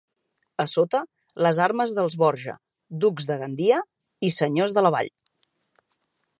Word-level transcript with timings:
A 0.61 0.63
sota, 0.69 1.01
les 1.47 1.59
armes 1.65 1.93
dels 1.99 2.15
Borja, 2.23 2.57
ducs 3.05 3.29
de 3.33 3.39
Gandia 3.43 3.85
i 4.31 4.35
senyors 4.41 4.77
de 4.79 4.87
la 4.89 4.97
vall. 4.97 5.15